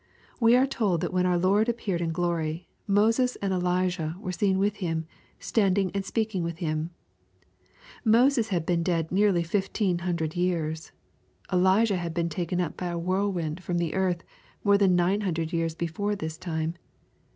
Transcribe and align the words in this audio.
We 0.39 0.55
are 0.55 0.65
told 0.65 1.01
that 1.01 1.13
when 1.13 1.27
our 1.27 1.37
Lord 1.37 1.69
appeared 1.69 2.01
in 2.01 2.11
glory, 2.11 2.65
Moses 2.87 3.35
and 3.35 3.53
Elijah 3.53 4.15
were 4.19 4.31
seen 4.31 4.57
with 4.57 4.77
Him, 4.77 5.05
standing 5.39 5.91
and 5.93 6.03
speaking 6.03 6.41
with 6.41 6.57
Him. 6.57 6.89
Moses 8.03 8.47
had 8.47 8.65
been 8.65 8.81
dead 8.81 9.11
nearly 9.11 9.43
fifteen 9.43 9.99
hundred 9.99 10.35
years. 10.35 10.91
Elijah 11.53 11.97
had 11.97 12.15
been 12.15 12.29
taken 12.29 12.59
up 12.59 12.75
by 12.75 12.87
a 12.87 12.97
whirlwind 12.97 13.61
from 13.61 13.77
the 13.77 13.93
earth 13.93 14.23
more 14.63 14.75
than 14.75 14.95
nine 14.95 15.21
hundred 15.21 15.53
years 15.53 15.75
before 15.75 16.15
this 16.15 16.35
time. 16.35 16.73